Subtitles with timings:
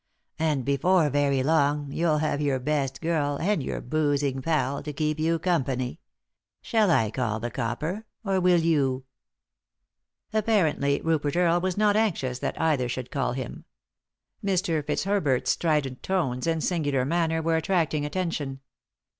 [0.39, 5.19] And before very long you'll have your best girl, and your boozing pal, to keep
[5.19, 5.99] you company.
[6.59, 9.05] Shall I call the copper— or will you?"
[10.33, 13.65] Apparently Rupert Earle was not anxious that either should call him.
[14.43, 14.83] Mr.
[14.83, 18.61] Fitzhcibert's strident tones and singular manner were attracting attention.